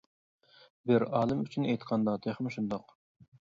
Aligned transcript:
بىر 0.91 1.05
ئالىم 1.19 1.45
ئۈچۈن 1.45 1.69
ئېيتقاندا، 1.69 2.17
تېخىمۇ 2.25 2.57
شۇنداق. 2.59 2.99